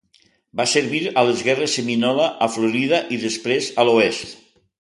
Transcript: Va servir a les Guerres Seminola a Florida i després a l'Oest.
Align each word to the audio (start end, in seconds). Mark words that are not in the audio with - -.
Va 0.59 0.63
servir 0.71 1.01
a 1.09 1.25
les 1.27 1.43
Guerres 1.49 1.77
Seminola 1.79 2.27
a 2.47 2.49
Florida 2.57 3.05
i 3.19 3.23
després 3.29 3.73
a 3.77 3.87
l'Oest. 3.91 4.39